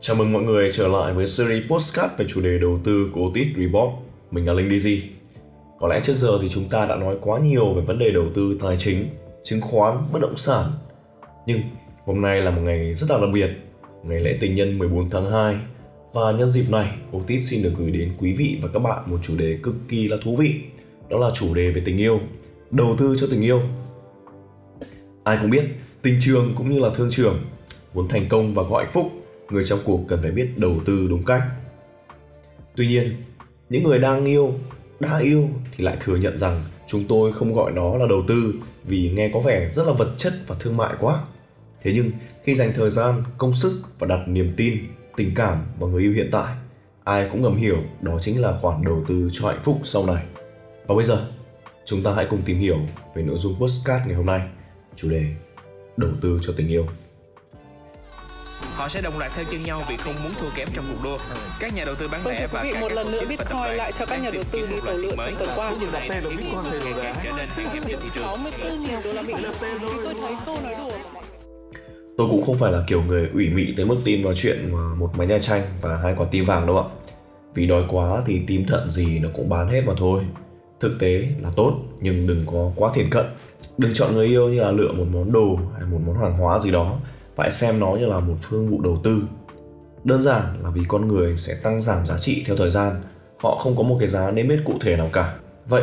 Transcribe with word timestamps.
Chào 0.00 0.16
mừng 0.16 0.32
mọi 0.32 0.42
người 0.42 0.70
trở 0.72 0.88
lại 0.88 1.14
với 1.14 1.26
series 1.26 1.66
postcard 1.70 2.14
về 2.16 2.26
chủ 2.28 2.40
đề 2.40 2.58
đầu 2.58 2.80
tư 2.84 3.10
của 3.14 3.26
Otis 3.26 3.46
Report. 3.56 3.90
Mình 4.30 4.46
là 4.46 4.52
Linh 4.52 4.68
DZ. 4.68 5.00
Có 5.80 5.88
lẽ 5.88 6.00
trước 6.00 6.16
giờ 6.16 6.38
thì 6.42 6.48
chúng 6.48 6.68
ta 6.68 6.86
đã 6.86 6.96
nói 6.96 7.16
quá 7.20 7.38
nhiều 7.38 7.72
về 7.72 7.82
vấn 7.82 7.98
đề 7.98 8.10
đầu 8.10 8.24
tư 8.34 8.56
tài 8.60 8.76
chính, 8.78 9.04
chứng 9.44 9.60
khoán, 9.60 9.96
bất 10.12 10.18
động 10.22 10.36
sản. 10.36 10.64
Nhưng 11.46 11.60
hôm 12.04 12.20
nay 12.20 12.40
là 12.40 12.50
một 12.50 12.60
ngày 12.64 12.94
rất 12.94 13.10
là 13.10 13.18
đặc 13.20 13.30
biệt, 13.34 13.50
ngày 14.02 14.20
lễ 14.20 14.36
tình 14.40 14.54
nhân 14.54 14.78
14 14.78 15.10
tháng 15.10 15.30
2. 15.30 15.56
Và 16.12 16.32
nhân 16.32 16.48
dịp 16.48 16.70
này, 16.70 16.92
Otis 17.16 17.50
xin 17.50 17.62
được 17.62 17.72
gửi 17.78 17.90
đến 17.90 18.12
quý 18.18 18.32
vị 18.32 18.58
và 18.62 18.68
các 18.72 18.78
bạn 18.78 19.02
một 19.06 19.18
chủ 19.22 19.34
đề 19.38 19.58
cực 19.62 19.74
kỳ 19.88 20.08
là 20.08 20.16
thú 20.24 20.36
vị. 20.36 20.54
Đó 21.08 21.18
là 21.18 21.30
chủ 21.34 21.54
đề 21.54 21.70
về 21.70 21.82
tình 21.84 21.96
yêu, 21.96 22.20
đầu 22.70 22.96
tư 22.98 23.16
cho 23.20 23.26
tình 23.30 23.40
yêu. 23.40 23.60
Ai 25.24 25.38
cũng 25.40 25.50
biết, 25.50 25.64
tình 26.02 26.18
trường 26.20 26.52
cũng 26.54 26.70
như 26.70 26.80
là 26.80 26.90
thương 26.94 27.10
trường, 27.10 27.38
muốn 27.94 28.08
thành 28.08 28.26
công 28.28 28.54
và 28.54 28.62
có 28.70 28.78
hạnh 28.78 28.90
phúc 28.92 29.12
người 29.50 29.64
trong 29.64 29.78
cuộc 29.84 30.00
cần 30.08 30.22
phải 30.22 30.30
biết 30.30 30.48
đầu 30.56 30.74
tư 30.86 31.06
đúng 31.10 31.24
cách. 31.24 31.42
Tuy 32.76 32.86
nhiên, 32.86 33.12
những 33.70 33.84
người 33.84 33.98
đang 33.98 34.24
yêu, 34.24 34.54
đã 35.00 35.18
yêu 35.18 35.48
thì 35.76 35.84
lại 35.84 35.96
thừa 36.00 36.16
nhận 36.16 36.38
rằng 36.38 36.60
chúng 36.86 37.04
tôi 37.08 37.32
không 37.32 37.54
gọi 37.54 37.72
đó 37.72 37.96
là 37.96 38.06
đầu 38.08 38.22
tư 38.28 38.54
vì 38.84 39.10
nghe 39.10 39.30
có 39.34 39.40
vẻ 39.40 39.70
rất 39.72 39.86
là 39.86 39.92
vật 39.92 40.14
chất 40.16 40.32
và 40.46 40.56
thương 40.60 40.76
mại 40.76 40.94
quá. 41.00 41.22
Thế 41.82 41.92
nhưng, 41.94 42.10
khi 42.44 42.54
dành 42.54 42.72
thời 42.74 42.90
gian, 42.90 43.22
công 43.38 43.54
sức 43.54 43.82
và 43.98 44.06
đặt 44.06 44.28
niềm 44.28 44.52
tin, 44.56 44.78
tình 45.16 45.32
cảm 45.34 45.58
vào 45.78 45.90
người 45.90 46.02
yêu 46.02 46.12
hiện 46.12 46.28
tại, 46.32 46.54
ai 47.04 47.28
cũng 47.32 47.42
ngầm 47.42 47.56
hiểu 47.56 47.78
đó 48.00 48.18
chính 48.20 48.42
là 48.42 48.58
khoản 48.60 48.82
đầu 48.84 49.04
tư 49.08 49.28
cho 49.32 49.48
hạnh 49.48 49.60
phúc 49.64 49.80
sau 49.84 50.06
này. 50.06 50.24
Và 50.86 50.94
bây 50.94 51.04
giờ, 51.04 51.26
chúng 51.84 52.02
ta 52.02 52.12
hãy 52.12 52.26
cùng 52.30 52.42
tìm 52.44 52.58
hiểu 52.58 52.78
về 53.14 53.22
nội 53.22 53.38
dung 53.38 53.54
postcard 53.60 54.06
ngày 54.06 54.14
hôm 54.14 54.26
nay, 54.26 54.40
chủ 54.96 55.10
đề 55.10 55.34
đầu 55.96 56.10
tư 56.20 56.38
cho 56.42 56.52
tình 56.56 56.68
yêu 56.68 56.86
họ 58.78 58.88
sẽ 58.88 59.00
đồng 59.00 59.18
loạt 59.18 59.32
theo 59.34 59.44
chân 59.50 59.62
nhau 59.62 59.82
vì 59.88 59.96
không 59.96 60.14
muốn 60.22 60.32
thua 60.40 60.48
kém 60.56 60.68
trong 60.74 60.84
cuộc 60.88 60.98
đua. 61.04 61.18
Các 61.60 61.74
nhà 61.74 61.84
đầu 61.84 61.94
tư 61.94 62.08
bán 62.12 62.20
Vâng, 62.24 62.34
lẻ 62.34 62.46
và 62.52 62.64
các 62.64 62.80
một 62.80 62.88
nhà 62.88 62.94
lần 62.94 63.10
nữa 63.12 63.22
Bitcoin 63.28 63.76
lại 63.76 63.92
cho 63.98 64.06
các 64.06 64.22
nhà 64.22 64.30
đầu 64.30 64.42
tư 64.52 64.66
đi 64.66 64.74
một 64.74 64.82
tàu 64.86 64.96
lượn 64.96 65.16
trong 65.16 65.34
tuần 65.38 65.50
qua. 65.56 65.72
Điều 65.80 65.90
này 65.90 66.08
khiến 66.08 66.48
cuộc 66.52 66.62
đua 66.64 66.78
ngày 66.84 66.92
càng 67.02 67.14
trở 67.24 67.30
nên 67.36 67.48
hung 67.56 67.72
hiểm 67.72 67.82
cho 67.88 67.98
thị 68.02 68.08
trường. 68.14 68.24
64 68.24 68.80
nghìn 68.80 68.90
đô 69.04 69.12
la 69.12 69.22
Mỹ. 69.22 69.34
Tôi 70.04 70.14
thấy 70.20 70.34
câu 70.46 70.56
nói 70.64 70.74
đùa. 70.74 70.90
tôi 72.18 72.28
cũng 72.30 72.46
không 72.46 72.58
phải 72.58 72.72
là 72.72 72.84
kiểu 72.86 73.02
người 73.02 73.30
ủy 73.34 73.48
mị 73.48 73.74
tới 73.76 73.86
mức 73.86 73.96
tin 74.04 74.24
vào 74.24 74.34
chuyện 74.34 74.72
mà 74.72 74.94
một 74.94 75.10
máy 75.16 75.26
nha 75.26 75.38
chanh 75.38 75.62
và 75.80 75.96
hai 75.96 76.14
quả 76.18 76.26
tim 76.30 76.44
vàng 76.44 76.66
đâu 76.66 76.78
ạ 76.78 76.84
vì 77.54 77.66
đói 77.66 77.82
quá 77.88 78.22
thì 78.26 78.40
tim 78.46 78.66
thận 78.66 78.90
gì 78.90 79.18
nó 79.18 79.28
cũng 79.34 79.48
bán 79.48 79.68
hết 79.68 79.82
mà 79.86 79.92
thôi 79.98 80.24
thực 80.80 80.98
tế 81.00 81.28
là 81.42 81.50
tốt 81.56 81.74
nhưng 82.00 82.26
đừng 82.26 82.42
có 82.46 82.72
quá 82.76 82.90
thiển 82.94 83.10
cận 83.10 83.24
đừng 83.78 83.94
chọn 83.94 84.14
người 84.14 84.26
yêu 84.26 84.48
như 84.48 84.60
là 84.60 84.70
lựa 84.70 84.92
một 84.92 85.04
món 85.12 85.32
đồ 85.32 85.58
hay 85.74 85.84
một 85.90 85.98
món 86.06 86.18
hàng 86.18 86.38
hóa 86.38 86.58
gì 86.58 86.70
đó 86.70 86.98
phải 87.38 87.50
xem 87.50 87.80
nó 87.80 87.96
như 87.96 88.06
là 88.06 88.20
một 88.20 88.36
phương 88.40 88.70
vụ 88.70 88.80
đầu 88.80 89.00
tư 89.04 89.22
đơn 90.04 90.22
giản 90.22 90.44
là 90.62 90.70
vì 90.70 90.82
con 90.88 91.08
người 91.08 91.36
sẽ 91.36 91.54
tăng 91.62 91.80
giảm 91.80 92.06
giá 92.06 92.18
trị 92.18 92.42
theo 92.46 92.56
thời 92.56 92.70
gian 92.70 93.00
họ 93.38 93.58
không 93.62 93.76
có 93.76 93.82
một 93.82 93.96
cái 93.98 94.08
giá 94.08 94.30
niêm 94.30 94.48
yết 94.48 94.60
cụ 94.64 94.74
thể 94.80 94.96
nào 94.96 95.10
cả 95.12 95.34
vậy 95.68 95.82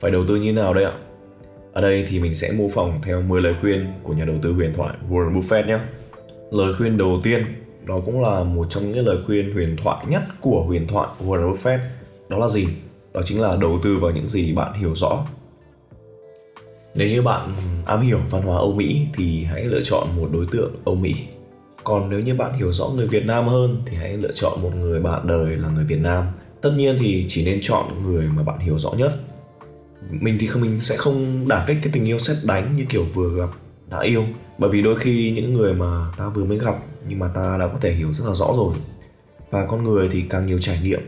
phải 0.00 0.10
đầu 0.10 0.24
tư 0.28 0.36
như 0.36 0.52
nào 0.52 0.74
đây 0.74 0.84
ạ 0.84 0.92
ở 1.78 1.82
đây 1.82 2.06
thì 2.08 2.18
mình 2.20 2.34
sẽ 2.34 2.52
mô 2.52 2.68
phỏng 2.68 3.00
theo 3.02 3.22
10 3.22 3.40
lời 3.40 3.54
khuyên 3.60 3.92
của 4.02 4.12
nhà 4.12 4.24
đầu 4.24 4.36
tư 4.42 4.52
huyền 4.52 4.72
thoại 4.76 4.94
Warren 5.10 5.40
Buffett 5.40 5.66
nhé. 5.66 5.78
Lời 6.50 6.74
khuyên 6.78 6.98
đầu 6.98 7.20
tiên, 7.22 7.44
đó 7.84 8.00
cũng 8.06 8.22
là 8.22 8.44
một 8.44 8.66
trong 8.70 8.92
những 8.92 9.06
lời 9.06 9.16
khuyên 9.26 9.54
huyền 9.54 9.76
thoại 9.82 10.06
nhất 10.08 10.22
của 10.40 10.62
huyền 10.66 10.86
thoại 10.86 11.08
Warren 11.26 11.52
Buffett. 11.52 11.78
Đó 12.28 12.38
là 12.38 12.48
gì? 12.48 12.66
Đó 13.14 13.20
chính 13.24 13.40
là 13.40 13.56
đầu 13.60 13.78
tư 13.82 13.98
vào 14.00 14.10
những 14.10 14.28
gì 14.28 14.52
bạn 14.52 14.72
hiểu 14.72 14.94
rõ. 14.94 15.26
Nếu 16.98 17.08
như 17.08 17.22
bạn 17.22 17.50
am 17.86 18.00
hiểu 18.00 18.18
văn 18.30 18.42
hóa 18.42 18.56
Âu 18.56 18.72
Mỹ 18.72 19.06
thì 19.14 19.44
hãy 19.44 19.64
lựa 19.64 19.80
chọn 19.84 20.08
một 20.16 20.28
đối 20.32 20.46
tượng 20.52 20.74
Âu 20.84 20.94
Mỹ. 20.94 21.14
Còn 21.84 22.10
nếu 22.10 22.20
như 22.20 22.34
bạn 22.34 22.52
hiểu 22.58 22.72
rõ 22.72 22.88
người 22.88 23.06
Việt 23.06 23.26
Nam 23.26 23.44
hơn 23.44 23.82
thì 23.86 23.96
hãy 23.96 24.12
lựa 24.12 24.32
chọn 24.34 24.62
một 24.62 24.70
người 24.74 25.00
bạn 25.00 25.26
đời 25.26 25.56
là 25.56 25.68
người 25.68 25.84
Việt 25.84 26.00
Nam. 26.00 26.24
Tất 26.60 26.70
nhiên 26.76 26.96
thì 27.00 27.24
chỉ 27.28 27.44
nên 27.44 27.58
chọn 27.62 27.84
người 28.02 28.26
mà 28.36 28.42
bạn 28.42 28.58
hiểu 28.58 28.78
rõ 28.78 28.90
nhất 28.98 29.12
mình 30.10 30.36
thì 30.40 30.46
không 30.46 30.62
mình 30.62 30.80
sẽ 30.80 30.96
không 30.96 31.48
đả 31.48 31.64
kích 31.66 31.76
cái 31.82 31.92
tình 31.92 32.04
yêu 32.04 32.18
xét 32.18 32.36
đánh 32.44 32.76
như 32.76 32.84
kiểu 32.88 33.04
vừa 33.14 33.36
gặp 33.36 33.48
đã 33.90 34.00
yêu 34.00 34.24
bởi 34.58 34.70
vì 34.70 34.82
đôi 34.82 34.96
khi 34.96 35.30
những 35.30 35.54
người 35.54 35.74
mà 35.74 36.06
ta 36.16 36.28
vừa 36.28 36.44
mới 36.44 36.58
gặp 36.58 36.74
nhưng 37.08 37.18
mà 37.18 37.28
ta 37.34 37.56
đã 37.60 37.68
có 37.68 37.78
thể 37.80 37.92
hiểu 37.92 38.14
rất 38.14 38.24
là 38.26 38.34
rõ 38.34 38.46
rồi 38.56 38.74
và 39.50 39.66
con 39.66 39.84
người 39.84 40.08
thì 40.12 40.22
càng 40.22 40.46
nhiều 40.46 40.58
trải 40.58 40.78
nghiệm 40.82 41.00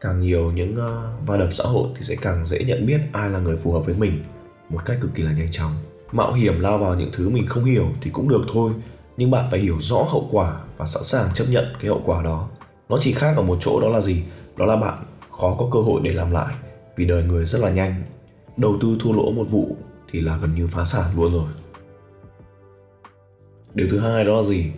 càng 0.00 0.20
nhiều 0.20 0.52
những 0.52 0.72
uh, 0.72 1.28
va 1.28 1.36
đập 1.36 1.48
xã 1.52 1.64
hội 1.64 1.88
thì 1.96 2.02
sẽ 2.02 2.14
càng 2.22 2.44
dễ 2.44 2.58
nhận 2.64 2.86
biết 2.86 3.00
ai 3.12 3.30
là 3.30 3.38
người 3.38 3.56
phù 3.56 3.72
hợp 3.72 3.86
với 3.86 3.94
mình 3.94 4.22
một 4.70 4.80
cách 4.84 4.98
cực 5.00 5.14
kỳ 5.14 5.22
là 5.22 5.32
nhanh 5.32 5.50
chóng. 5.50 5.72
Mạo 6.12 6.32
hiểm 6.32 6.60
lao 6.60 6.78
vào 6.78 6.94
những 6.94 7.10
thứ 7.12 7.28
mình 7.28 7.46
không 7.46 7.64
hiểu 7.64 7.86
thì 8.00 8.10
cũng 8.10 8.28
được 8.28 8.42
thôi, 8.52 8.72
nhưng 9.16 9.30
bạn 9.30 9.48
phải 9.50 9.60
hiểu 9.60 9.76
rõ 9.80 9.96
hậu 9.96 10.28
quả 10.30 10.60
và 10.76 10.86
sẵn 10.86 11.02
sàng 11.02 11.26
chấp 11.34 11.44
nhận 11.50 11.64
cái 11.80 11.88
hậu 11.88 12.02
quả 12.04 12.22
đó. 12.22 12.48
Nó 12.88 12.96
chỉ 13.00 13.12
khác 13.12 13.34
ở 13.36 13.42
một 13.42 13.58
chỗ 13.60 13.80
đó 13.80 13.88
là 13.88 14.00
gì? 14.00 14.24
Đó 14.56 14.66
là 14.66 14.76
bạn 14.76 14.98
khó 15.30 15.56
có 15.58 15.68
cơ 15.72 15.80
hội 15.80 16.00
để 16.04 16.12
làm 16.12 16.30
lại, 16.30 16.54
vì 16.96 17.04
đời 17.04 17.22
người 17.22 17.44
rất 17.44 17.58
là 17.58 17.70
nhanh. 17.70 18.02
Đầu 18.56 18.76
tư 18.80 18.96
thua 19.00 19.12
lỗ 19.12 19.30
một 19.30 19.44
vụ 19.50 19.76
thì 20.12 20.20
là 20.20 20.36
gần 20.36 20.54
như 20.54 20.66
phá 20.66 20.84
sản 20.84 21.04
luôn 21.16 21.32
rồi. 21.32 21.48
Điều 23.74 23.88
thứ 23.90 23.98
hai 23.98 24.24
đó 24.24 24.36
là 24.36 24.42
gì? 24.42 24.72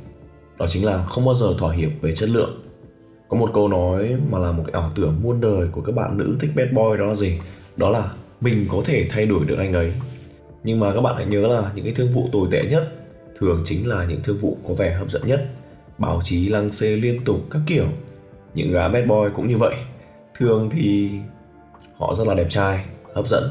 Đó 0.59 0.67
chính 0.69 0.85
là 0.85 1.05
không 1.05 1.25
bao 1.25 1.35
giờ 1.35 1.55
thỏa 1.59 1.73
hiệp 1.75 1.91
về 2.01 2.15
chất 2.15 2.29
lượng. 2.29 2.63
Có 3.29 3.37
một 3.37 3.51
câu 3.55 3.69
nói 3.69 4.17
mà 4.31 4.39
là 4.39 4.53
một 4.53 4.63
cái 4.67 4.83
ảo 4.83 4.91
tưởng 4.95 5.21
muôn 5.23 5.41
đời 5.41 5.69
của 5.73 5.81
các 5.81 5.95
bạn 5.95 6.19
nữ 6.19 6.37
thích 6.41 6.51
bad 6.57 6.69
boy 6.69 6.99
đó 6.99 7.05
là 7.05 7.15
gì? 7.15 7.41
Đó 7.77 7.91
là 7.91 8.13
mình 8.43 8.67
có 8.69 8.83
thể 8.85 9.07
thay 9.11 9.27
đổi 9.27 9.45
được 9.45 9.59
anh 9.59 9.73
ấy. 9.73 9.93
Nhưng 10.65 10.81
mà 10.81 10.95
các 10.95 11.01
bạn 11.01 11.15
hãy 11.17 11.27
nhớ 11.27 11.41
là 11.41 11.73
những 11.75 11.85
cái 11.85 11.95
thương 11.95 12.13
vụ 12.13 12.29
tồi 12.33 12.49
tệ 12.51 12.63
nhất 12.71 12.93
thường 13.43 13.63
chính 13.65 13.89
là 13.89 14.05
những 14.05 14.23
thương 14.23 14.39
vụ 14.39 14.57
có 14.69 14.75
vẻ 14.75 14.95
hấp 14.95 15.11
dẫn 15.11 15.23
nhất. 15.27 15.41
Báo 15.99 16.21
chí 16.25 16.49
lăng 16.49 16.73
xê 16.73 16.97
liên 16.97 17.25
tục 17.25 17.41
các 17.51 17.63
kiểu. 17.67 17.87
Những 18.55 18.73
gã 18.73 18.89
bad 18.89 19.09
boy 19.09 19.17
cũng 19.37 19.49
như 19.49 19.57
vậy. 19.57 19.75
Thường 20.39 20.71
thì 20.73 21.11
họ 21.97 22.15
rất 22.15 22.27
là 22.27 22.35
đẹp 22.35 22.47
trai, 22.51 22.85
hấp 23.15 23.29
dẫn, 23.29 23.45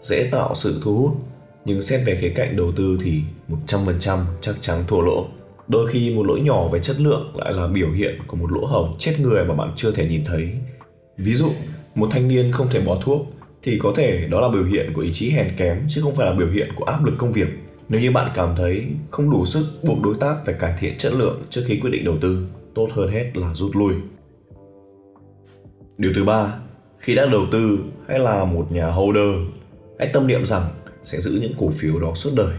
dễ 0.00 0.28
tạo 0.32 0.54
sự 0.54 0.80
thu 0.84 0.98
hút. 0.98 1.12
Nhưng 1.64 1.82
xét 1.82 2.00
về 2.06 2.18
khía 2.20 2.28
cạnh 2.28 2.56
đầu 2.56 2.72
tư 2.76 2.98
thì 3.02 3.22
100% 3.66 4.18
chắc 4.40 4.54
chắn 4.60 4.84
thua 4.88 5.00
lỗ. 5.00 5.26
Đôi 5.68 5.90
khi 5.90 6.14
một 6.16 6.26
lỗi 6.26 6.40
nhỏ 6.40 6.68
về 6.68 6.80
chất 6.80 7.00
lượng 7.00 7.36
lại 7.36 7.52
là 7.52 7.66
biểu 7.66 7.90
hiện 7.90 8.18
của 8.26 8.36
một 8.36 8.52
lỗ 8.52 8.66
hổng 8.66 8.96
chết 8.98 9.14
người 9.20 9.44
mà 9.44 9.54
bạn 9.54 9.72
chưa 9.76 9.92
thể 9.92 10.08
nhìn 10.08 10.24
thấy. 10.24 10.50
Ví 11.16 11.34
dụ, 11.34 11.50
một 11.94 12.08
thanh 12.10 12.28
niên 12.28 12.52
không 12.52 12.68
thể 12.70 12.80
bỏ 12.80 12.98
thuốc 13.02 13.26
thì 13.64 13.78
có 13.78 13.92
thể 13.96 14.26
đó 14.30 14.40
là 14.40 14.48
biểu 14.48 14.64
hiện 14.64 14.92
của 14.94 15.00
ý 15.00 15.12
chí 15.12 15.30
hèn 15.30 15.56
kém, 15.56 15.86
chứ 15.88 16.00
không 16.02 16.14
phải 16.14 16.26
là 16.26 16.32
biểu 16.32 16.48
hiện 16.48 16.68
của 16.76 16.84
áp 16.84 17.04
lực 17.04 17.14
công 17.18 17.32
việc. 17.32 17.48
Nếu 17.88 18.00
như 18.00 18.10
bạn 18.10 18.30
cảm 18.34 18.56
thấy 18.56 18.86
không 19.10 19.30
đủ 19.30 19.46
sức 19.46 19.64
buộc 19.82 20.02
đối 20.02 20.14
tác 20.20 20.36
phải 20.44 20.54
cải 20.58 20.74
thiện 20.78 20.96
chất 20.98 21.12
lượng 21.14 21.40
trước 21.50 21.62
khi 21.66 21.78
quyết 21.80 21.90
định 21.90 22.04
đầu 22.04 22.14
tư, 22.20 22.46
tốt 22.74 22.88
hơn 22.92 23.08
hết 23.08 23.30
là 23.34 23.54
rút 23.54 23.76
lui. 23.76 23.94
Điều 25.98 26.12
thứ 26.14 26.24
ba, 26.24 26.54
khi 26.98 27.14
đã 27.14 27.26
đầu 27.26 27.46
tư 27.52 27.78
hay 28.08 28.18
là 28.18 28.44
một 28.44 28.72
nhà 28.72 28.86
holder. 28.86 29.34
Hãy 29.98 30.10
tâm 30.12 30.26
niệm 30.26 30.44
rằng 30.44 30.62
sẽ 31.02 31.18
giữ 31.18 31.38
những 31.42 31.52
cổ 31.58 31.70
phiếu 31.70 32.00
đó 32.00 32.12
suốt 32.14 32.30
đời. 32.36 32.54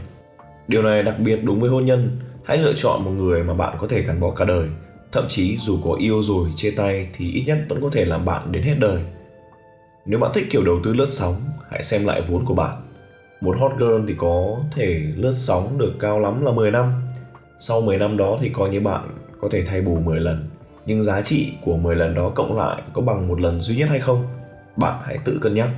Điều 0.68 0.82
này 0.82 1.04
đặc 1.04 1.20
biệt 1.20 1.40
đúng 1.44 1.60
với 1.60 1.70
hôn 1.70 1.86
nhân. 1.86 2.20
Hãy 2.44 2.58
lựa 2.58 2.74
chọn 2.74 3.04
một 3.06 3.12
người 3.12 3.44
mà 3.44 3.54
bạn 3.54 3.78
có 3.82 3.88
thể 3.88 4.02
gắn 4.02 4.20
bó 4.20 4.32
cả 4.32 4.46
đời. 4.46 4.68
Thậm 5.12 5.26
chí 5.30 5.58
dù 5.58 5.78
có 5.84 5.94
yêu 6.00 6.24
rồi, 6.24 6.50
chia 6.56 6.72
tay 6.72 7.08
thì 7.18 7.32
ít 7.32 7.44
nhất 7.48 7.58
vẫn 7.70 7.82
có 7.82 7.90
thể 7.90 8.06
làm 8.06 8.26
bạn 8.26 8.52
đến 8.52 8.64
hết 8.64 8.76
đời 8.80 9.02
nếu 10.06 10.20
bạn 10.20 10.32
thích 10.34 10.48
kiểu 10.50 10.64
đầu 10.64 10.80
tư 10.84 10.94
lướt 10.94 11.10
sóng 11.10 11.34
hãy 11.70 11.82
xem 11.82 12.06
lại 12.06 12.22
vốn 12.22 12.46
của 12.46 12.56
bạn 12.56 12.82
một 13.42 13.58
hot 13.60 13.72
girl 13.78 14.08
thì 14.08 14.14
có 14.18 14.58
thể 14.72 15.14
lướt 15.16 15.34
sóng 15.34 15.78
được 15.78 15.94
cao 16.00 16.20
lắm 16.20 16.46
là 16.46 16.52
10 16.52 16.72
năm 16.72 16.94
sau 17.58 17.82
10 17.82 17.98
năm 17.98 18.18
đó 18.18 18.38
thì 18.42 18.50
coi 18.50 18.70
như 18.70 18.80
bạn 18.80 19.04
có 19.42 19.48
thể 19.52 19.66
thay 19.66 19.82
bù 19.82 19.96
10 19.96 20.20
lần 20.20 20.50
nhưng 20.86 21.04
giá 21.04 21.22
trị 21.22 21.54
của 21.62 21.78
10 21.78 21.96
lần 21.96 22.16
đó 22.16 22.32
cộng 22.36 22.58
lại 22.58 22.82
có 22.94 23.02
bằng 23.02 23.28
một 23.28 23.42
lần 23.42 23.62
duy 23.62 23.76
nhất 23.76 23.90
hay 23.90 24.00
không? 24.00 24.24
Bạn 24.76 25.00
hãy 25.04 25.18
tự 25.26 25.40
cân 25.42 25.54
nhắc. 25.54 25.70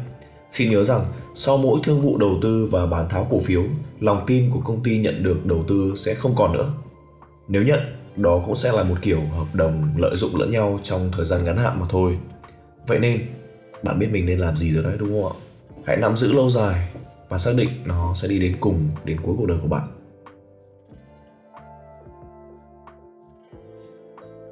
Xin 0.51 0.69
nhớ 0.69 0.83
rằng 0.83 1.01
sau 1.35 1.57
mỗi 1.57 1.79
thương 1.83 2.01
vụ 2.01 2.17
đầu 2.17 2.37
tư 2.41 2.67
và 2.71 2.85
bán 2.85 3.09
tháo 3.09 3.27
cổ 3.29 3.39
phiếu, 3.39 3.63
lòng 3.99 4.23
tin 4.27 4.51
của 4.51 4.59
công 4.59 4.83
ty 4.83 4.97
nhận 4.97 5.23
được 5.23 5.45
đầu 5.45 5.63
tư 5.67 5.93
sẽ 5.95 6.13
không 6.13 6.35
còn 6.35 6.53
nữa. 6.53 6.71
Nếu 7.47 7.63
nhận, 7.63 7.79
đó 8.15 8.41
cũng 8.45 8.55
sẽ 8.55 8.71
là 8.71 8.83
một 8.83 8.95
kiểu 9.01 9.21
hợp 9.37 9.55
đồng 9.55 9.89
lợi 9.97 10.15
dụng 10.15 10.39
lẫn 10.39 10.51
nhau 10.51 10.79
trong 10.83 11.09
thời 11.11 11.25
gian 11.25 11.43
ngắn 11.43 11.57
hạn 11.57 11.79
mà 11.79 11.85
thôi. 11.89 12.17
Vậy 12.87 12.99
nên, 12.99 13.21
bạn 13.83 13.99
biết 13.99 14.07
mình 14.11 14.25
nên 14.25 14.39
làm 14.39 14.55
gì 14.55 14.71
rồi 14.71 14.83
đấy 14.83 14.95
đúng 14.99 15.09
không 15.09 15.31
ạ? 15.31 15.35
Hãy 15.85 15.97
nắm 15.97 16.17
giữ 16.17 16.33
lâu 16.33 16.49
dài 16.49 16.89
và 17.29 17.37
xác 17.37 17.51
định 17.57 17.69
nó 17.85 18.13
sẽ 18.13 18.27
đi 18.27 18.39
đến 18.39 18.57
cùng, 18.59 18.89
đến 19.05 19.17
cuối 19.21 19.35
cuộc 19.37 19.45
đời 19.45 19.57
của 19.61 19.67
bạn. 19.67 19.87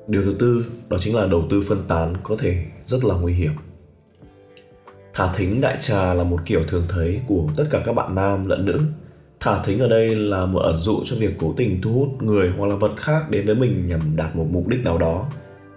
Điều 0.07 0.23
thứ 0.23 0.35
tư 0.39 0.65
đó 0.89 0.97
chính 0.99 1.15
là 1.15 1.27
đầu 1.27 1.43
tư 1.49 1.61
phân 1.67 1.83
tán 1.87 2.13
có 2.23 2.35
thể 2.39 2.65
rất 2.85 3.05
là 3.05 3.15
nguy 3.15 3.33
hiểm. 3.33 3.51
Thả 5.13 5.33
thính 5.33 5.61
đại 5.61 5.77
trà 5.81 6.13
là 6.13 6.23
một 6.23 6.39
kiểu 6.45 6.63
thường 6.67 6.85
thấy 6.89 7.21
của 7.27 7.47
tất 7.57 7.63
cả 7.71 7.81
các 7.85 7.93
bạn 7.93 8.15
nam 8.15 8.43
lẫn 8.47 8.65
nữ. 8.65 8.81
Thả 9.39 9.63
thính 9.63 9.79
ở 9.79 9.87
đây 9.87 10.15
là 10.15 10.45
một 10.45 10.59
ẩn 10.59 10.81
dụ 10.81 11.01
cho 11.05 11.15
việc 11.19 11.33
cố 11.39 11.53
tình 11.57 11.81
thu 11.81 11.93
hút 11.93 12.23
người 12.23 12.53
hoặc 12.57 12.67
là 12.67 12.75
vật 12.75 12.91
khác 12.97 13.29
đến 13.29 13.45
với 13.45 13.55
mình 13.55 13.87
nhằm 13.87 14.15
đạt 14.15 14.35
một 14.35 14.45
mục 14.51 14.67
đích 14.67 14.79
nào 14.79 14.97
đó. 14.97 15.25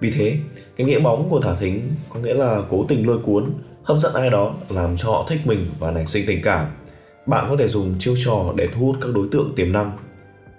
Vì 0.00 0.10
thế, 0.10 0.38
cái 0.76 0.86
nghĩa 0.86 0.98
bóng 0.98 1.28
của 1.30 1.40
thả 1.40 1.54
thính 1.54 1.92
có 2.14 2.20
nghĩa 2.20 2.34
là 2.34 2.62
cố 2.70 2.84
tình 2.88 3.06
lôi 3.06 3.18
cuốn, 3.18 3.52
hấp 3.82 3.98
dẫn 3.98 4.14
ai 4.14 4.30
đó 4.30 4.54
làm 4.70 4.96
cho 4.96 5.10
họ 5.10 5.26
thích 5.28 5.40
mình 5.44 5.66
và 5.78 5.90
nảy 5.90 6.06
sinh 6.06 6.24
tình 6.26 6.42
cảm. 6.42 6.66
Bạn 7.26 7.46
có 7.50 7.56
thể 7.56 7.66
dùng 7.68 7.94
chiêu 7.98 8.14
trò 8.24 8.52
để 8.56 8.68
thu 8.74 8.86
hút 8.86 8.96
các 9.00 9.08
đối 9.14 9.28
tượng 9.30 9.52
tiềm 9.56 9.72
năng, 9.72 9.92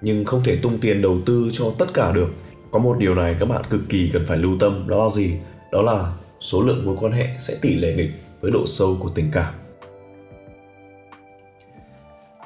nhưng 0.01 0.25
không 0.25 0.41
thể 0.43 0.55
tung 0.55 0.77
tiền 0.81 1.01
đầu 1.01 1.17
tư 1.25 1.49
cho 1.51 1.65
tất 1.79 1.93
cả 1.93 2.11
được. 2.11 2.33
Có 2.71 2.79
một 2.79 2.97
điều 2.99 3.15
này 3.15 3.35
các 3.39 3.45
bạn 3.45 3.61
cực 3.69 3.81
kỳ 3.89 4.09
cần 4.13 4.25
phải 4.27 4.37
lưu 4.37 4.57
tâm 4.59 4.85
đó 4.87 5.03
là 5.03 5.09
gì? 5.09 5.33
Đó 5.71 5.81
là 5.81 6.13
số 6.39 6.61
lượng 6.61 6.85
mối 6.85 6.95
quan 6.99 7.11
hệ 7.11 7.27
sẽ 7.39 7.55
tỷ 7.61 7.75
lệ 7.75 7.93
nghịch 7.95 8.11
với 8.41 8.51
độ 8.51 8.67
sâu 8.67 8.97
của 8.99 9.09
tình 9.15 9.29
cảm. 9.31 9.53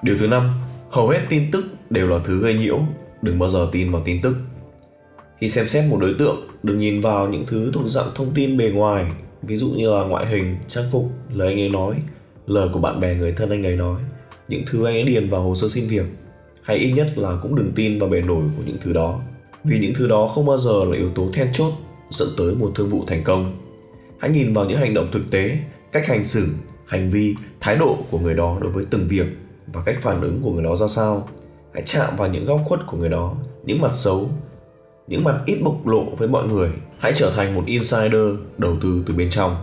Điều 0.01 0.17
thứ 0.17 0.27
năm 0.27 0.61
hầu 0.89 1.07
hết 1.09 1.19
tin 1.29 1.51
tức 1.51 1.65
đều 1.89 2.07
là 2.07 2.19
thứ 2.25 2.39
gây 2.39 2.53
nhiễu. 2.53 2.79
Đừng 3.21 3.39
bao 3.39 3.49
giờ 3.49 3.67
tin 3.71 3.91
vào 3.91 4.01
tin 4.05 4.21
tức 4.21 4.35
khi 5.43 5.49
xem 5.49 5.67
xét 5.67 5.83
một 5.89 5.97
đối 6.01 6.13
tượng, 6.13 6.47
đừng 6.63 6.79
nhìn 6.79 7.01
vào 7.01 7.29
những 7.29 7.45
thứ 7.47 7.71
thuộc 7.73 7.87
dạng 7.87 8.07
thông 8.15 8.33
tin 8.33 8.57
bề 8.57 8.69
ngoài, 8.69 9.05
ví 9.41 9.57
dụ 9.57 9.67
như 9.67 9.89
là 9.89 10.03
ngoại 10.03 10.27
hình, 10.27 10.55
trang 10.67 10.83
phục, 10.91 11.05
lời 11.33 11.47
anh 11.47 11.59
ấy 11.59 11.69
nói, 11.69 11.95
lời 12.47 12.69
của 12.73 12.79
bạn 12.79 12.99
bè, 12.99 13.15
người 13.15 13.33
thân 13.33 13.49
anh 13.49 13.63
ấy 13.63 13.75
nói, 13.75 14.01
những 14.47 14.63
thứ 14.67 14.85
anh 14.85 14.95
ấy 14.95 15.03
điền 15.03 15.29
vào 15.29 15.41
hồ 15.41 15.55
sơ 15.55 15.67
xin 15.67 15.87
việc, 15.87 16.05
hay 16.61 16.77
ít 16.77 16.91
nhất 16.91 17.07
là 17.17 17.37
cũng 17.41 17.55
đừng 17.55 17.71
tin 17.75 17.99
vào 17.99 18.09
bề 18.09 18.21
nổi 18.21 18.43
của 18.57 18.63
những 18.65 18.77
thứ 18.83 18.93
đó. 18.93 19.21
Vì 19.63 19.79
những 19.79 19.93
thứ 19.95 20.07
đó 20.07 20.27
không 20.27 20.45
bao 20.45 20.57
giờ 20.57 20.85
là 20.85 20.97
yếu 20.97 21.09
tố 21.15 21.29
then 21.33 21.47
chốt 21.53 21.71
dẫn 22.09 22.27
tới 22.37 22.55
một 22.55 22.71
thương 22.75 22.89
vụ 22.89 23.03
thành 23.07 23.23
công. 23.23 23.57
Hãy 24.19 24.31
nhìn 24.31 24.53
vào 24.53 24.65
những 24.65 24.77
hành 24.77 24.93
động 24.93 25.09
thực 25.11 25.31
tế, 25.31 25.57
cách 25.91 26.07
hành 26.07 26.25
xử, 26.25 26.47
hành 26.85 27.09
vi, 27.09 27.35
thái 27.59 27.75
độ 27.75 27.97
của 28.11 28.19
người 28.19 28.33
đó 28.33 28.57
đối 28.61 28.71
với 28.71 28.85
từng 28.89 29.07
việc 29.07 29.27
và 29.73 29.81
cách 29.85 29.95
phản 30.01 30.21
ứng 30.21 30.41
của 30.43 30.51
người 30.51 30.63
đó 30.63 30.75
ra 30.75 30.87
sao. 30.87 31.27
Hãy 31.73 31.83
chạm 31.85 32.13
vào 32.17 32.27
những 32.27 32.45
góc 32.45 32.61
khuất 32.65 32.79
của 32.87 32.97
người 32.97 33.09
đó, 33.09 33.35
những 33.65 33.81
mặt 33.81 33.93
xấu 33.93 34.29
những 35.07 35.23
mặt 35.23 35.41
ít 35.45 35.61
bộc 35.63 35.87
lộ 35.87 36.03
với 36.03 36.27
mọi 36.27 36.47
người 36.47 36.69
hãy 36.99 37.13
trở 37.15 37.31
thành 37.35 37.55
một 37.55 37.63
insider 37.65 38.35
đầu 38.57 38.77
tư 38.81 39.03
từ 39.05 39.13
bên 39.13 39.29
trong. 39.29 39.55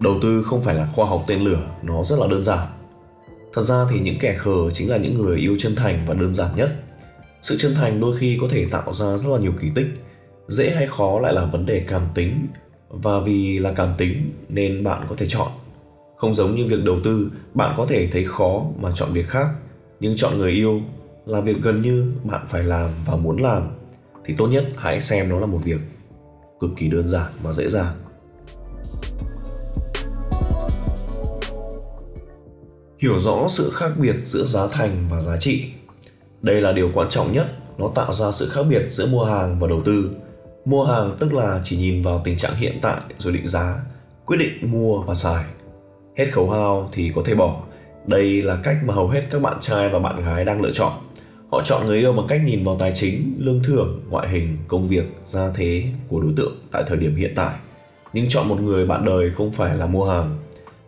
Đầu 0.00 0.14
tư 0.22 0.42
không 0.42 0.62
phải 0.62 0.74
là 0.74 0.88
khoa 0.94 1.06
học 1.06 1.24
tên 1.26 1.40
lửa, 1.40 1.60
nó 1.82 2.04
rất 2.04 2.18
là 2.18 2.26
đơn 2.26 2.44
giản. 2.44 2.68
Thật 3.52 3.62
ra 3.62 3.86
thì 3.90 4.00
những 4.00 4.18
kẻ 4.20 4.36
khờ 4.38 4.70
chính 4.72 4.90
là 4.90 4.96
những 4.96 5.14
người 5.14 5.38
yêu 5.38 5.56
chân 5.58 5.74
thành 5.74 6.04
và 6.06 6.14
đơn 6.14 6.34
giản 6.34 6.50
nhất. 6.56 6.70
Sự 7.42 7.56
chân 7.58 7.74
thành 7.74 8.00
đôi 8.00 8.18
khi 8.18 8.38
có 8.40 8.46
thể 8.50 8.66
tạo 8.70 8.94
ra 8.94 9.18
rất 9.18 9.32
là 9.32 9.38
nhiều 9.38 9.52
kỳ 9.60 9.68
tích, 9.74 9.86
dễ 10.48 10.70
hay 10.70 10.86
khó 10.86 11.20
lại 11.20 11.32
là 11.32 11.44
vấn 11.44 11.66
đề 11.66 11.84
cảm 11.88 12.06
tính. 12.14 12.46
Và 12.88 13.20
vì 13.20 13.58
là 13.58 13.72
cảm 13.72 13.94
tính 13.96 14.30
nên 14.48 14.84
bạn 14.84 15.06
có 15.08 15.14
thể 15.18 15.26
chọn. 15.26 15.48
Không 16.16 16.34
giống 16.34 16.54
như 16.54 16.64
việc 16.64 16.84
đầu 16.84 17.00
tư, 17.04 17.30
bạn 17.54 17.74
có 17.76 17.86
thể 17.86 18.08
thấy 18.12 18.24
khó 18.24 18.62
mà 18.80 18.90
chọn 18.94 19.08
việc 19.12 19.28
khác. 19.28 19.46
Nhưng 20.00 20.16
chọn 20.16 20.38
người 20.38 20.52
yêu 20.52 20.80
là 21.26 21.40
việc 21.40 21.56
gần 21.62 21.82
như 21.82 22.12
bạn 22.24 22.46
phải 22.48 22.64
làm 22.64 22.90
và 23.06 23.16
muốn 23.16 23.42
làm 23.42 23.62
thì 24.24 24.34
tốt 24.38 24.46
nhất 24.46 24.64
hãy 24.76 25.00
xem 25.00 25.28
nó 25.28 25.40
là 25.40 25.46
một 25.46 25.58
việc 25.64 25.80
cực 26.60 26.70
kỳ 26.76 26.88
đơn 26.88 27.08
giản 27.08 27.32
và 27.42 27.52
dễ 27.52 27.68
dàng. 27.68 27.92
Hiểu 32.98 33.18
rõ 33.18 33.46
sự 33.48 33.70
khác 33.74 33.90
biệt 33.98 34.16
giữa 34.24 34.44
giá 34.44 34.66
thành 34.66 35.06
và 35.10 35.20
giá 35.20 35.36
trị. 35.36 35.64
Đây 36.42 36.60
là 36.60 36.72
điều 36.72 36.90
quan 36.94 37.08
trọng 37.10 37.32
nhất. 37.32 37.46
Nó 37.78 37.90
tạo 37.94 38.14
ra 38.14 38.32
sự 38.32 38.48
khác 38.48 38.62
biệt 38.70 38.86
giữa 38.90 39.06
mua 39.06 39.24
hàng 39.24 39.58
và 39.60 39.68
đầu 39.68 39.82
tư. 39.84 40.10
Mua 40.64 40.84
hàng 40.84 41.16
tức 41.18 41.32
là 41.32 41.60
chỉ 41.64 41.76
nhìn 41.76 42.02
vào 42.02 42.20
tình 42.24 42.36
trạng 42.36 42.54
hiện 42.54 42.78
tại 42.82 43.00
rồi 43.18 43.32
định 43.32 43.48
giá, 43.48 43.80
quyết 44.26 44.36
định 44.36 44.72
mua 44.72 45.02
và 45.02 45.14
xài. 45.14 45.44
Hết 46.16 46.26
khẩu 46.32 46.50
hao 46.50 46.88
thì 46.92 47.12
có 47.14 47.22
thể 47.24 47.34
bỏ. 47.34 47.62
Đây 48.06 48.42
là 48.42 48.58
cách 48.62 48.76
mà 48.84 48.94
hầu 48.94 49.08
hết 49.08 49.22
các 49.30 49.42
bạn 49.42 49.56
trai 49.60 49.88
và 49.88 49.98
bạn 49.98 50.24
gái 50.24 50.44
đang 50.44 50.60
lựa 50.60 50.72
chọn 50.72 50.92
họ 51.54 51.62
chọn 51.64 51.86
người 51.86 51.98
yêu 51.98 52.12
bằng 52.12 52.26
cách 52.28 52.40
nhìn 52.44 52.64
vào 52.64 52.76
tài 52.78 52.92
chính, 52.94 53.34
lương 53.38 53.62
thưởng, 53.62 54.00
ngoại 54.10 54.28
hình, 54.28 54.56
công 54.68 54.88
việc, 54.88 55.04
gia 55.24 55.50
thế 55.54 55.84
của 56.08 56.20
đối 56.20 56.32
tượng 56.36 56.52
tại 56.72 56.82
thời 56.86 56.96
điểm 56.96 57.16
hiện 57.16 57.32
tại. 57.36 57.54
Nhưng 58.12 58.28
chọn 58.28 58.48
một 58.48 58.60
người 58.60 58.86
bạn 58.86 59.04
đời 59.04 59.30
không 59.36 59.52
phải 59.52 59.76
là 59.76 59.86
mua 59.86 60.04
hàng. 60.04 60.36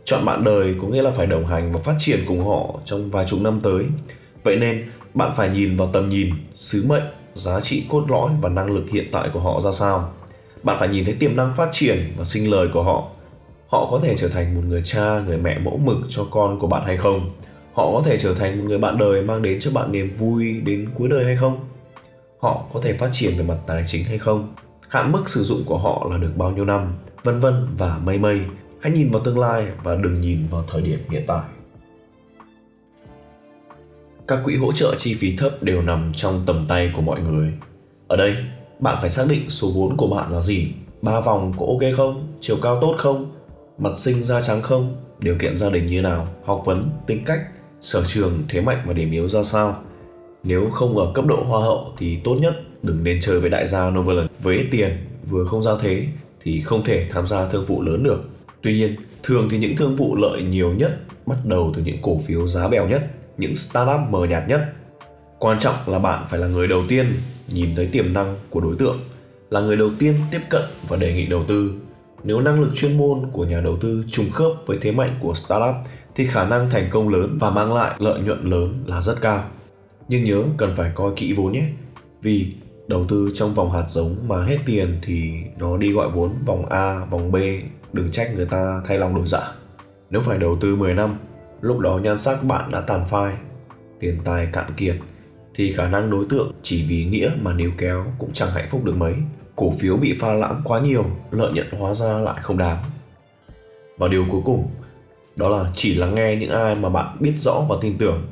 Chọn 0.05 0.25
bạn 0.25 0.45
đời 0.45 0.75
có 0.83 0.89
nghĩa 0.89 1.03
là 1.03 1.11
phải 1.11 1.27
đồng 1.27 1.47
hành 1.47 1.73
và 1.73 1.81
phát 1.81 1.95
triển 1.99 2.19
cùng 2.27 2.47
họ 2.47 2.81
trong 2.85 3.11
vài 3.11 3.27
chục 3.27 3.41
năm 3.43 3.61
tới. 3.61 3.85
Vậy 4.45 4.57
nên, 4.57 4.85
bạn 5.15 5.33
phải 5.37 5.51
nhìn 5.51 5.77
vào 5.77 5.89
tầm 5.93 6.09
nhìn, 6.09 6.31
sứ 6.57 6.85
mệnh, 6.89 7.03
giá 7.35 7.61
trị 7.61 7.85
cốt 7.89 8.05
lõi 8.09 8.31
và 8.41 8.49
năng 8.49 8.71
lực 8.71 8.91
hiện 8.91 9.09
tại 9.13 9.29
của 9.33 9.41
họ 9.41 9.61
ra 9.61 9.73
sao. 9.73 10.11
Bạn 10.63 10.77
phải 10.79 10.89
nhìn 10.89 11.05
thấy 11.05 11.15
tiềm 11.15 11.37
năng 11.37 11.57
phát 11.57 11.69
triển 11.73 11.99
và 12.17 12.25
sinh 12.25 12.51
lời 12.51 12.69
của 12.73 12.83
họ. 12.83 13.09
Họ 13.69 13.89
có 13.91 14.01
thể 14.03 14.15
trở 14.17 14.29
thành 14.29 14.55
một 14.55 14.63
người 14.69 14.83
cha, 14.85 15.21
người 15.27 15.37
mẹ 15.37 15.59
mẫu 15.59 15.81
mực 15.85 15.97
cho 16.09 16.27
con 16.31 16.59
của 16.59 16.67
bạn 16.67 16.83
hay 16.87 16.97
không? 16.97 17.31
Họ 17.77 17.93
có 17.93 18.03
thể 18.05 18.19
trở 18.19 18.35
thành 18.35 18.59
một 18.59 18.65
người 18.69 18.79
bạn 18.79 18.99
đời 18.99 19.23
mang 19.23 19.43
đến 19.43 19.61
cho 19.61 19.71
bạn 19.75 19.93
niềm 19.93 20.17
vui 20.17 20.61
đến 20.61 20.89
cuối 20.95 21.09
đời 21.09 21.25
hay 21.25 21.37
không? 21.37 21.59
Họ 22.41 22.65
có 22.73 22.81
thể 22.81 22.93
phát 22.93 23.09
triển 23.13 23.33
về 23.39 23.45
mặt 23.45 23.57
tài 23.67 23.85
chính 23.87 24.05
hay 24.05 24.19
không? 24.19 24.55
Hạn 24.89 25.13
mức 25.13 25.29
sử 25.29 25.43
dụng 25.43 25.63
của 25.67 25.79
họ 25.79 26.09
là 26.11 26.19
được 26.19 26.33
bao 26.37 26.51
nhiêu 26.51 26.65
năm? 26.65 26.95
Vân 27.25 27.41
vân 27.41 27.67
và 27.79 27.99
mây 27.99 28.19
mây. 28.19 28.41
Hãy 28.81 28.93
nhìn 28.93 29.11
vào 29.11 29.23
tương 29.25 29.39
lai 29.39 29.67
và 29.83 29.95
đừng 29.95 30.15
nhìn 30.15 30.47
vào 30.51 30.65
thời 30.69 30.83
điểm 30.83 30.99
hiện 31.11 31.25
tại. 31.27 31.43
Các 34.29 34.39
quỹ 34.45 34.57
hỗ 34.57 34.73
trợ 34.73 34.95
chi 34.99 35.15
phí 35.15 35.37
thấp 35.37 35.63
đều 35.63 35.83
nằm 35.83 36.13
trong 36.17 36.43
tầm 36.47 36.67
tay 36.69 36.93
của 36.97 37.03
mọi 37.03 37.21
người. 37.21 37.53
Ở 38.09 38.17
đây, 38.17 38.37
bạn 38.79 38.97
phải 39.01 39.11
xác 39.11 39.25
định 39.29 39.51
số 39.51 39.69
vốn 39.75 39.97
của 39.97 40.09
bạn 40.09 40.33
là 40.33 40.41
gì. 40.41 40.73
Ba 41.03 41.21
vòng 41.21 41.53
có 41.59 41.67
ok 41.67 41.97
không? 41.97 42.27
Chiều 42.41 42.57
cao 42.63 42.79
tốt 42.81 42.95
không? 42.99 43.33
Mặt 43.79 43.99
sinh 43.99 44.25
da 44.25 44.41
trắng 44.41 44.63
không? 44.63 44.97
Điều 45.21 45.37
kiện 45.39 45.57
gia 45.57 45.71
đình 45.71 45.87
như 45.87 46.03
nào? 46.03 46.29
Học 46.45 46.63
vấn, 46.65 46.91
tính 47.07 47.25
cách 47.25 47.41
sở 47.81 48.05
trường 48.07 48.43
thế 48.49 48.61
mạnh 48.61 48.83
và 48.87 48.93
điểm 48.93 49.11
yếu 49.11 49.29
ra 49.29 49.43
sao? 49.43 49.77
Nếu 50.45 50.71
không 50.71 50.99
ở 50.99 51.13
cấp 51.15 51.27
độ 51.27 51.43
hoa 51.43 51.61
hậu 51.61 51.93
thì 51.99 52.19
tốt 52.25 52.35
nhất 52.35 52.63
đừng 52.83 53.05
nên 53.05 53.21
chơi 53.21 53.41
với 53.41 53.51
đại 53.51 53.67
gia 53.67 53.91
Novaland 53.91 54.31
với 54.43 54.57
ít 54.57 54.67
tiền, 54.71 54.97
vừa 55.31 55.45
không 55.45 55.63
ra 55.63 55.73
thế 55.81 56.07
thì 56.43 56.61
không 56.61 56.85
thể 56.85 57.07
tham 57.11 57.27
gia 57.27 57.49
thương 57.49 57.65
vụ 57.65 57.83
lớn 57.83 58.03
được. 58.03 58.29
Tuy 58.63 58.79
nhiên, 58.79 58.97
thường 59.23 59.49
thì 59.51 59.59
những 59.59 59.77
thương 59.77 59.97
vụ 59.97 60.17
lợi 60.17 60.43
nhiều 60.43 60.73
nhất 60.73 61.01
bắt 61.27 61.37
đầu 61.45 61.73
từ 61.77 61.83
những 61.83 61.99
cổ 62.03 62.21
phiếu 62.27 62.47
giá 62.47 62.69
bèo 62.69 62.89
nhất, 62.89 63.03
những 63.39 63.57
startup 63.57 64.01
mờ 64.11 64.27
nhạt 64.27 64.49
nhất. 64.49 64.61
Quan 65.39 65.59
trọng 65.59 65.75
là 65.87 65.99
bạn 65.99 66.25
phải 66.29 66.41
là 66.41 66.47
người 66.47 66.69
đầu 66.69 66.83
tiên 66.89 67.07
nhìn 67.49 67.75
thấy 67.77 67.87
tiềm 67.87 68.13
năng 68.13 68.35
của 68.51 68.61
đối 68.61 68.75
tượng, 68.77 68.99
là 69.51 69.61
người 69.61 69.77
đầu 69.77 69.91
tiên 69.99 70.15
tiếp 70.31 70.41
cận 70.49 70.63
và 70.89 70.97
đề 70.97 71.15
nghị 71.15 71.27
đầu 71.27 71.45
tư. 71.49 71.73
Nếu 72.25 72.41
năng 72.41 72.61
lực 72.61 72.71
chuyên 72.75 72.99
môn 72.99 73.31
của 73.33 73.45
nhà 73.45 73.61
đầu 73.61 73.79
tư 73.81 74.05
trùng 74.11 74.31
khớp 74.33 74.53
với 74.67 74.79
thế 74.81 74.93
mạnh 74.93 75.19
của 75.21 75.35
startup 75.35 75.75
thì 76.17 76.27
khả 76.27 76.45
năng 76.45 76.71
thành 76.71 76.89
công 76.91 77.09
lớn 77.09 77.39
và 77.41 77.51
mang 77.51 77.75
lại 77.75 77.95
lợi 77.99 78.21
nhuận 78.21 78.51
lớn 78.51 78.85
là 78.87 79.01
rất 79.01 79.15
cao. 79.21 79.45
Nhưng 80.09 80.25
nhớ 80.25 80.43
cần 80.57 80.75
phải 80.77 80.93
coi 80.95 81.13
kỹ 81.17 81.33
vốn 81.33 81.53
nhé. 81.53 81.69
Vì 82.23 82.55
đầu 82.89 83.07
tư 83.09 83.31
trong 83.35 83.55
vòng 83.55 83.71
hạt 83.71 83.85
giống 83.89 84.17
mà 84.29 84.45
hết 84.45 84.59
tiền 84.67 84.99
thì 85.03 85.33
nó 85.59 85.77
đi 85.77 85.93
gọi 85.93 86.09
vốn 86.11 86.35
vòng 86.47 86.67
A, 86.67 87.05
vòng 87.11 87.33
B, 87.33 87.37
đừng 87.93 88.11
trách 88.11 88.35
người 88.37 88.47
ta 88.47 88.81
thay 88.87 88.99
lòng 88.99 89.15
đổi 89.15 89.29
dạ. 89.29 89.53
Nếu 90.11 90.21
phải 90.21 90.39
đầu 90.39 90.57
tư 90.61 90.77
10 90.77 90.95
năm, 90.95 91.19
lúc 91.61 91.79
đó 91.79 91.99
nhan 92.03 92.19
sắc 92.19 92.39
bạn 92.45 92.71
đã 92.71 92.81
tàn 92.81 93.05
phai, 93.09 93.35
tiền 94.01 94.19
tài 94.25 94.49
cạn 94.53 94.73
kiệt 94.77 94.97
thì 95.55 95.73
khả 95.73 95.89
năng 95.89 96.11
đối 96.11 96.25
tượng 96.31 96.53
chỉ 96.63 96.87
vì 96.89 97.05
nghĩa 97.05 97.31
mà 97.43 97.53
níu 97.53 97.71
kéo 97.79 98.07
cũng 98.19 98.33
chẳng 98.33 98.51
hạnh 98.51 98.69
phúc 98.71 98.85
được 98.85 98.97
mấy 98.97 99.15
cổ 99.57 99.73
phiếu 99.81 99.97
bị 99.97 100.15
pha 100.21 100.33
lãng 100.33 100.63
quá 100.65 100.81
nhiều 100.81 101.05
lợi 101.31 101.53
nhuận 101.53 101.71
hóa 101.71 101.95
ra 101.95 102.19
lại 102.19 102.37
không 102.43 102.59
đáng 102.59 102.85
và 103.99 104.09
điều 104.09 104.25
cuối 104.31 104.41
cùng 104.45 104.69
đó 105.37 105.49
là 105.49 105.71
chỉ 105.75 105.95
lắng 105.95 106.15
nghe 106.15 106.37
những 106.37 106.51
ai 106.51 106.75
mà 106.75 106.89
bạn 106.89 107.17
biết 107.21 107.33
rõ 107.37 107.61
và 107.69 107.77
tin 107.81 107.99
tưởng. 107.99 108.27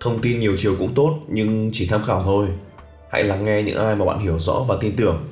Thông 0.00 0.22
tin 0.22 0.40
nhiều 0.40 0.56
chiều 0.56 0.76
cũng 0.78 0.94
tốt, 0.94 1.18
nhưng 1.28 1.70
chỉ 1.72 1.86
tham 1.86 2.02
khảo 2.06 2.22
thôi. 2.22 2.48
Hãy 3.10 3.24
lắng 3.24 3.42
nghe 3.42 3.62
những 3.62 3.78
ai 3.78 3.96
mà 3.96 4.04
bạn 4.04 4.20
hiểu 4.20 4.38
rõ 4.38 4.64
và 4.68 4.76
tin 4.80 4.96
tưởng. 4.96 5.24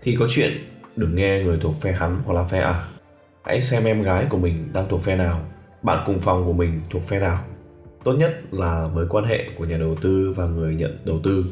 Khi 0.00 0.16
có 0.18 0.26
chuyện, 0.30 0.52
đừng 0.96 1.14
nghe 1.14 1.42
người 1.42 1.58
thuộc 1.62 1.80
phe 1.80 1.92
hắn 1.92 2.22
hoặc 2.24 2.34
là 2.34 2.44
phe 2.44 2.60
ả. 2.60 2.88
Hãy 3.42 3.60
xem 3.60 3.84
em 3.84 4.02
gái 4.02 4.26
của 4.30 4.38
mình 4.38 4.68
đang 4.72 4.88
thuộc 4.88 5.00
phe 5.00 5.16
nào, 5.16 5.40
bạn 5.82 6.02
cùng 6.06 6.20
phòng 6.20 6.44
của 6.46 6.52
mình 6.52 6.80
thuộc 6.90 7.02
phe 7.02 7.20
nào. 7.20 7.38
Tốt 8.04 8.12
nhất 8.12 8.30
là 8.50 8.88
mối 8.94 9.06
quan 9.10 9.24
hệ 9.24 9.44
của 9.58 9.64
nhà 9.64 9.76
đầu 9.76 9.96
tư 10.02 10.32
và 10.36 10.46
người 10.46 10.74
nhận 10.74 10.98
đầu 11.04 11.20
tư 11.24 11.44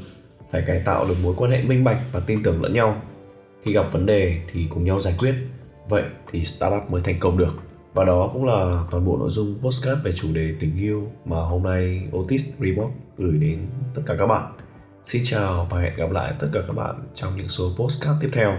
phải 0.50 0.62
cải 0.66 0.82
tạo 0.84 1.06
được 1.08 1.14
mối 1.22 1.34
quan 1.36 1.50
hệ 1.50 1.62
minh 1.62 1.84
bạch 1.84 1.98
và 2.12 2.20
tin 2.20 2.42
tưởng 2.42 2.62
lẫn 2.62 2.72
nhau. 2.72 2.96
Khi 3.62 3.72
gặp 3.72 3.92
vấn 3.92 4.06
đề 4.06 4.40
thì 4.52 4.66
cùng 4.70 4.84
nhau 4.84 5.00
giải 5.00 5.14
quyết. 5.18 5.34
Vậy 5.88 6.02
thì 6.30 6.44
startup 6.44 6.90
mới 6.90 7.00
thành 7.04 7.20
công 7.20 7.38
được 7.38 7.69
và 7.94 8.04
đó 8.04 8.30
cũng 8.32 8.44
là 8.44 8.84
toàn 8.90 9.06
bộ 9.06 9.16
nội 9.16 9.30
dung 9.30 9.54
postcard 9.62 10.02
về 10.04 10.12
chủ 10.12 10.28
đề 10.34 10.54
tình 10.60 10.76
yêu 10.76 11.10
mà 11.24 11.36
hôm 11.36 11.62
nay 11.62 12.08
Otis 12.16 12.48
Remote 12.58 12.94
gửi 13.18 13.38
đến 13.38 13.66
tất 13.94 14.02
cả 14.06 14.14
các 14.18 14.26
bạn. 14.26 14.52
Xin 15.04 15.22
chào 15.24 15.66
và 15.70 15.80
hẹn 15.80 15.96
gặp 15.96 16.10
lại 16.10 16.34
tất 16.38 16.48
cả 16.52 16.60
các 16.66 16.72
bạn 16.72 16.94
trong 17.14 17.36
những 17.36 17.48
số 17.48 17.70
postcard 17.76 18.20
tiếp 18.20 18.28
theo. 18.32 18.58